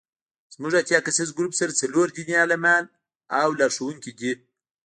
[0.53, 2.83] زموږ اتیا کسیز ګروپ سره څلور دیني عالمان
[3.41, 4.31] او لارښوونکي دي.